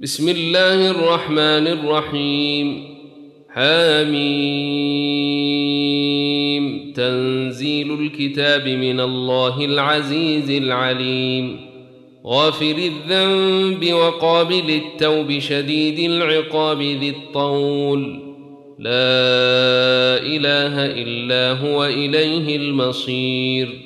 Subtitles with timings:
[0.00, 2.84] بسم الله الرحمن الرحيم
[3.48, 4.26] حميم
[6.92, 11.60] تنزيل الكتاب من الله العزيز العليم
[12.26, 18.02] غافر الذنب وقابل التوب شديد العقاب ذي الطول
[18.78, 23.85] لا اله الا هو اليه المصير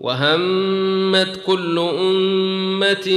[0.00, 3.08] وهمت كل أمة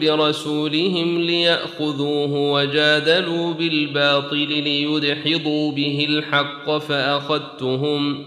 [0.00, 8.24] برسولهم ليأخذوه وجادلوا بالباطل ليدحضوا به الحق فأخذتهم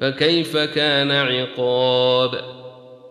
[0.00, 2.58] فكيف كان عقاب؟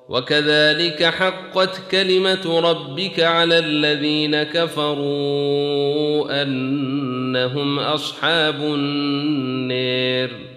[0.10, 10.57] وكذلك حقت كلمة ربك على الذين كفروا أنهم أصحاب النير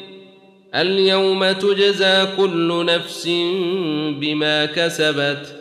[0.75, 3.27] اليوم تجزى كل نفس
[4.19, 5.55] بما كسبت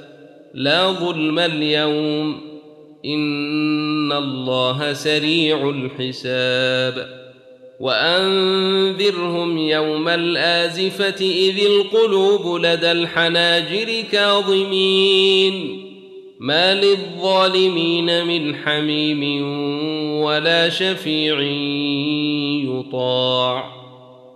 [0.55, 2.41] لا ظلم اليوم
[3.05, 7.21] إن الله سريع الحساب
[7.81, 15.87] وأنذرهم يوم الآزفة إذ القلوب لدى الحناجر كاظمين
[16.41, 19.43] ما للظالمين من حميم
[20.23, 21.41] ولا شفيع
[22.65, 23.80] يطاع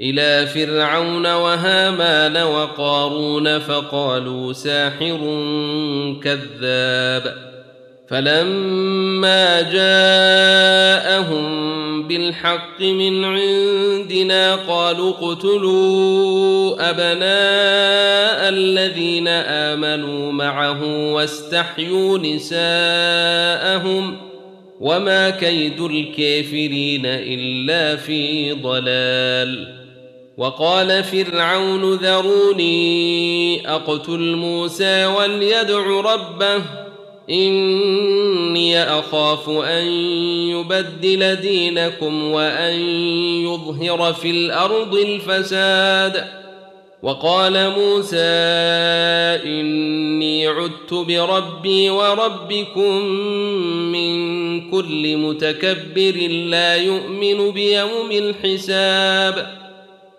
[0.00, 5.18] إلى فرعون وهامان وقارون فقالوا ساحر
[6.22, 7.46] كذاب.
[8.08, 11.46] فلما جاءهم
[12.08, 24.16] بالحق من عندنا قالوا اقتلوا أبناء الذين آمنوا معه واستحيوا نساءهم
[24.80, 29.85] وما كيد الكافرين إلا في ضلال.
[30.38, 36.62] وقال فرعون ذروني أقتل موسى وليدع ربه
[37.30, 39.84] إني أخاف أن
[40.50, 42.74] يبدل دينكم وأن
[43.44, 46.24] يظهر في الأرض الفساد.
[47.02, 48.16] وقال موسى
[49.44, 53.02] إني عدت بربي وربكم
[53.92, 59.65] من كل متكبر لا يؤمن بيوم الحساب.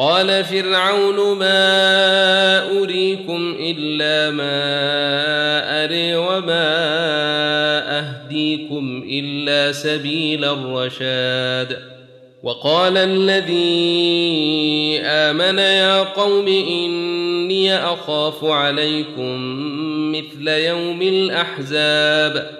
[0.00, 6.68] قال فرعون ما أريكم إلا ما أري وما
[7.98, 11.78] أهديكم إلا سبيل الرشاد.
[12.42, 19.36] وقال الذي آمن يا قوم إني أخاف عليكم
[20.12, 22.59] مثل يوم الأحزاب.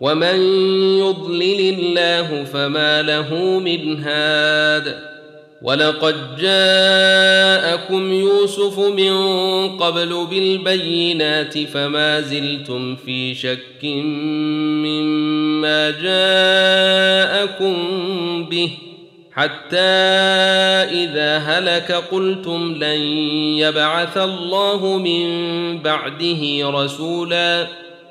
[0.00, 0.40] ومن
[0.98, 4.96] يضلل الله فما له من هاد
[5.62, 9.12] ولقد جاءكم يوسف من
[9.76, 13.84] قبل بالبينات فما زلتم في شك
[14.84, 17.74] مما جاءكم
[18.44, 18.70] به
[19.32, 19.76] حتى
[21.04, 23.00] اذا هلك قلتم لن
[23.58, 25.28] يبعث الله من
[25.78, 27.66] بعده رسولا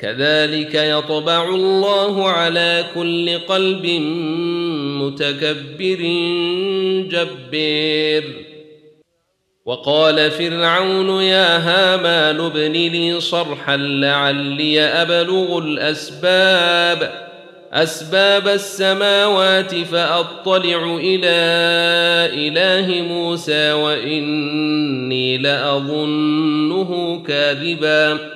[0.00, 3.86] كذلك يطبع الله على كل قلب
[5.02, 6.00] متكبر
[7.10, 8.46] جبير.
[9.64, 17.26] وقال فرعون يا هامان ابن لي صرحا لعلي أبلغ الأسباب.
[17.72, 21.36] أسباب السماوات فأطلع إلى
[22.48, 28.35] إله موسى وإني لأظنه كاذبا.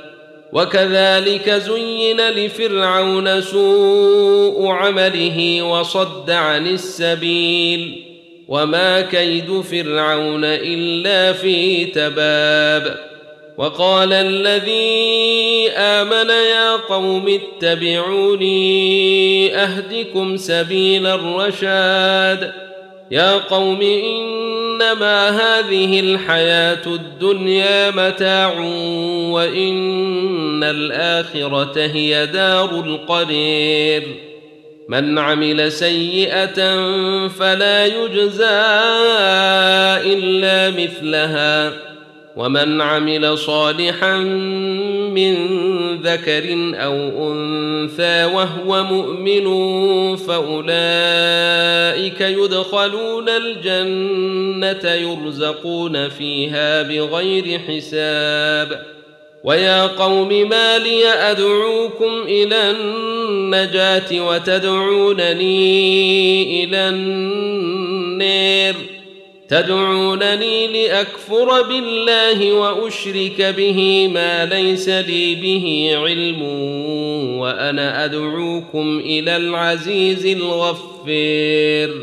[0.53, 8.05] وكذلك زين لفرعون سوء عمله وصد عن السبيل
[8.49, 13.11] وما كيد فرعون إلا في تباب
[13.59, 18.61] وقال الذي آمن يا قوم اتبعوني
[19.57, 22.70] أهدكم سبيل الرشاد
[23.11, 28.59] يا قوم إنما هذه الحياة الدنيا متاع
[29.31, 34.03] وإن الآخرة هي دار القرير.
[34.89, 36.57] من عمل سيئة
[37.29, 38.61] فلا يجزى
[40.05, 41.90] إلا مثلها.
[42.37, 44.19] ومن عمل صالحا
[45.11, 45.35] من
[46.03, 49.47] ذكر أو أنثى وهو مؤمن
[50.17, 50.61] فأولئك
[52.21, 58.87] يدخلون الجنة يرزقون فيها بغير حساب.
[59.45, 65.45] ويا قوم ما لي أدعوكم إلى النجاة وتدعونني
[66.65, 68.75] إلى النير.
[69.51, 76.43] تدعونني لأكفر بالله وأشرك به ما ليس لي به علم
[77.39, 81.95] وأنا أدعوكم إلى العزيز الغفير.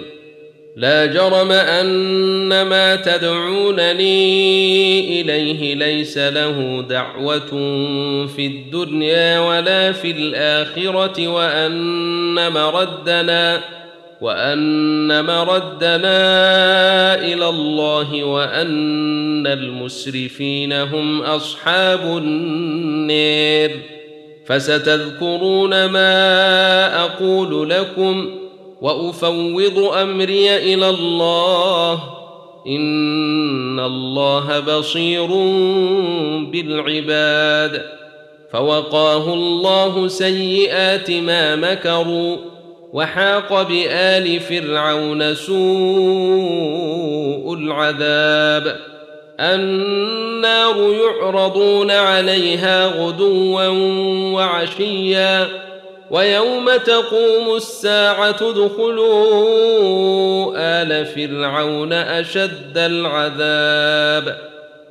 [0.76, 4.02] لا جرم أن ما تدعونني
[5.22, 7.50] إليه ليس له دعوة
[8.28, 13.77] في الدنيا ولا في الآخرة وأن مردنا
[14.22, 16.16] وأن مردنا
[17.16, 23.82] إلى الله وأن المسرفين هم أصحاب النير
[24.46, 28.30] فستذكرون ما أقول لكم
[28.82, 32.04] وأفوض أمري إلى الله
[32.68, 35.28] إن الله بصير
[36.52, 37.82] بالعباد
[38.52, 42.38] فوقاه الله سيئات ما مكروا
[42.94, 45.58] وحاق بآل فرعون سوء
[47.54, 48.76] العذاب.
[49.40, 53.68] النار يعرضون عليها غدوا
[54.34, 55.48] وعشيا
[56.12, 59.38] ويوم تقوم الساعة ادخلوا
[60.58, 64.38] آل فرعون أشد العذاب.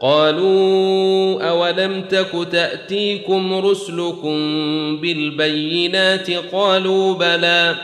[0.00, 4.36] قالوا أولم تك تأتيكم رسلكم
[5.00, 7.74] بالبينات قالوا بلى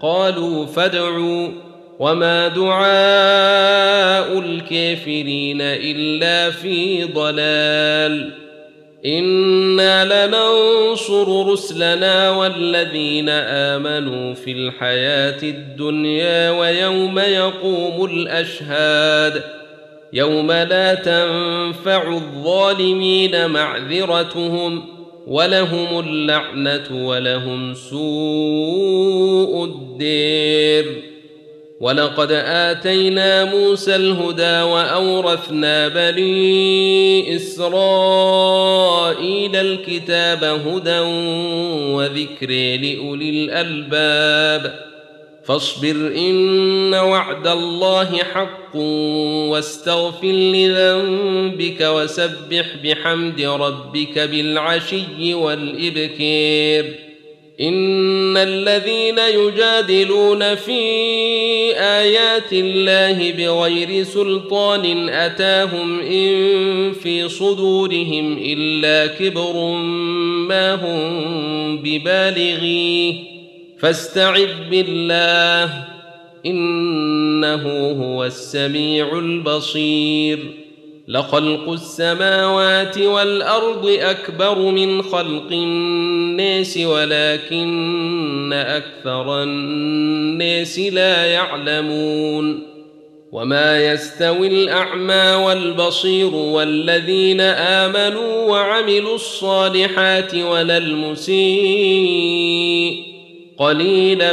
[0.00, 1.48] قالوا فادعوا
[1.98, 8.30] وما دعاء الكافرين إلا في ضلال
[9.06, 19.55] إنا لننصر رسلنا والذين آمنوا في الحياة الدنيا ويوم يقوم الأشهاد
[20.16, 24.84] يوم لا تنفع الظالمين معذرتهم
[25.26, 31.02] ولهم اللعنة ولهم سوء الدير.
[31.80, 38.36] ولقد آتينا موسى الهدى وأورثنا بني إسرائيل
[39.56, 40.98] الكتاب هدى
[41.94, 44.95] وذكر لأولي الألباب.
[45.46, 48.76] فاصبر إن وعد الله حق
[49.50, 56.94] واستغفر لذنبك وسبح بحمد ربك بالعشي والإبكير.
[57.60, 60.80] إن الذين يجادلون في
[61.76, 69.70] آيات الله بغير سلطان أتاهم إن في صدورهم إلا كبر
[70.48, 73.35] ما هم ببالغيه.
[73.78, 75.84] فاستعذ بالله
[76.46, 80.38] إنه هو السميع البصير.
[81.08, 92.62] لخلق السماوات والأرض أكبر من خلق الناس ولكن أكثر الناس لا يعلمون.
[93.32, 103.15] وما يستوي الأعمى والبصير والذين آمنوا وعملوا الصالحات ولا المسيء.
[103.58, 104.32] قليلا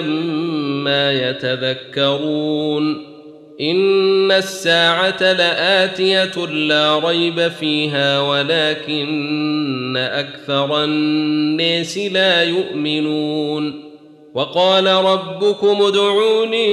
[0.83, 3.13] ما يتذكرون.
[3.61, 13.93] إن الساعة لآتية لا ريب فيها ولكن أكثر الناس لا يؤمنون.
[14.33, 16.67] وقال ربكم ادعوني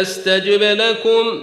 [0.00, 1.42] أستجب لكم.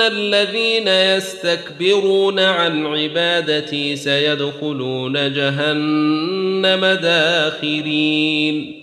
[0.00, 8.82] ان الذين يستكبرون عن عبادتي سيدخلون جهنم داخرين.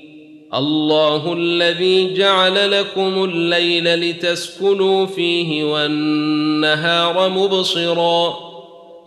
[0.53, 8.37] الله الذي جعل لكم الليل لتسكنوا فيه والنهار مبصرا.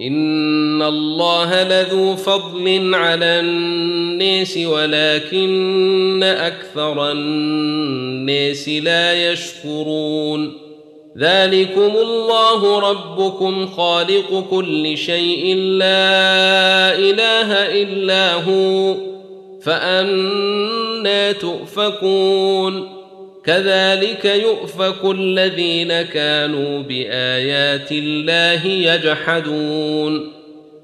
[0.01, 10.70] ان الله لذو فضل على الناس ولكن أكثر الناس لا يشكرون.
[11.21, 18.95] ذلكم الله ربكم خالق كل شيء لا إله إلا هو
[19.63, 23.01] فأنا تؤفكون
[23.45, 30.40] كذلك يؤفك الذين كانوا بآيات الله يجحدون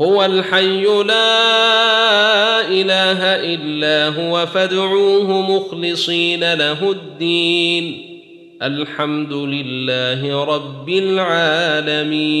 [0.00, 3.20] هو الحي لا إله
[3.54, 8.06] إلا هو فادعوه مخلصين له الدين.
[8.62, 12.40] الحمد لله رب العالمين.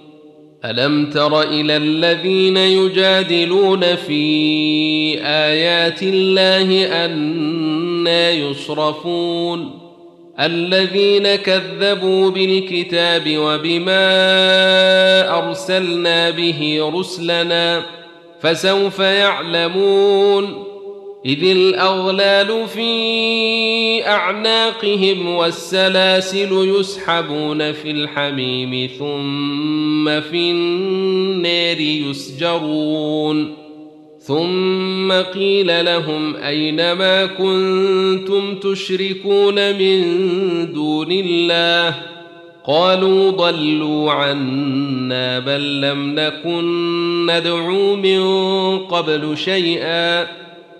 [0.65, 9.79] ألم تر إلى الذين يجادلون في آيات الله أنا يصرفون؟
[10.39, 14.07] الذين كذبوا بالكتاب وبما
[15.37, 17.83] أرسلنا به رسلنا
[18.41, 20.70] فسوف يعلمون؟
[21.25, 33.53] إذ الأغلال في أعناقهم والسلاسل يسحبون في الحميم ثم في النار يسجرون.
[34.19, 40.03] ثم قيل لهم أين ما كنتم تشركون من
[40.73, 41.95] دون الله؟
[42.67, 48.21] قالوا ضلوا عنا بل لم نكن ندعو من
[48.79, 50.41] قبل شيئا.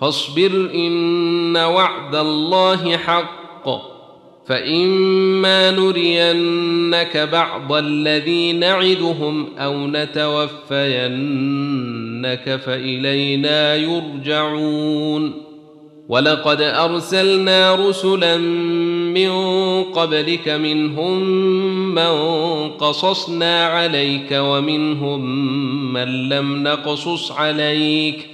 [0.00, 3.94] فاصبر إن وعد الله حق.
[4.46, 10.80] فإما نرينك بعض الذي نعدهم أو نتوفينك
[12.66, 15.32] فإلينا يرجعون.
[16.08, 18.36] ولقد أرسلنا رسلا
[19.16, 19.32] من
[19.82, 21.24] قبلك منهم
[21.94, 22.14] من
[22.70, 25.22] قصصنا عليك ومنهم
[25.92, 28.33] من لم نقصص عليك.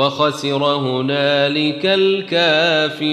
[0.00, 3.10] وخسر هنالك الكافرون